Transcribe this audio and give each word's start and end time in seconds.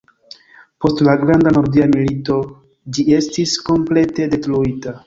Post 0.85 1.03
la 1.07 1.15
Granda 1.25 1.53
Nordia 1.57 1.87
Milito 1.93 2.39
ĝi 2.99 3.07
estis 3.21 3.57
komplete 3.71 4.33
detruita. 4.35 4.99